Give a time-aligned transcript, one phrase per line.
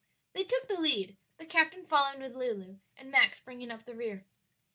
[0.33, 4.25] They took the lead, the captain following with Lulu, and Max bringing up the rear.